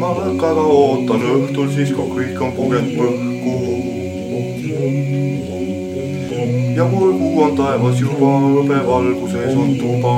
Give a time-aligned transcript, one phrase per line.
[0.00, 3.54] ma lõkkaga ootan õhtul siis, kui kõik on pugenud põhku.
[6.76, 10.16] ja mul kuu on taevas juba, hõbevalguses on tuba.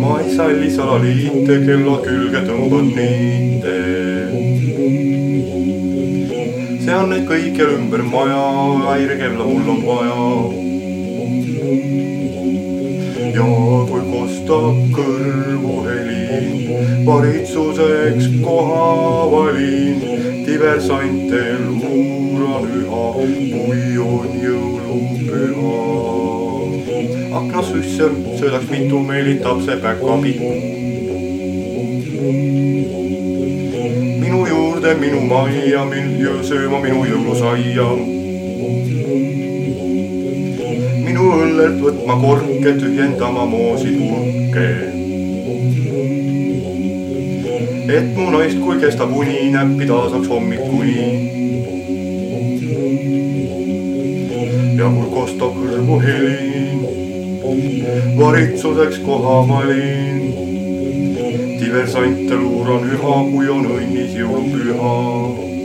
[0.00, 3.76] ma ei salli salaliite, kella külge tõmban niite.
[6.86, 8.40] see on neid kõikjal ümber maja,
[8.88, 10.24] häirekella mul on vaja
[13.34, 13.46] ja
[13.88, 18.86] kui kostab kõrvu heli, valitsuseks koha
[19.32, 20.00] valin,
[20.46, 23.04] diversantel uuran üha,
[23.52, 25.76] kui on jõulupüha.
[27.38, 28.10] aknas sisse
[28.40, 30.52] söödaks mitu, meelitab see päkapiku.
[34.20, 38.17] minu juurde, minu majja, mil sööma minu jõulusaia
[41.58, 44.68] minu õllelt võtma korke, tühjendama moosipurke.
[47.88, 50.94] et mu naist, kui kestab uni, näppida saaks hommikuni.
[54.78, 56.38] ja kui kostab kõrvu heli,
[58.18, 60.22] valitsuseks koha valin.
[61.58, 65.57] diversante luuran üha, kui on õnnis jõulupüha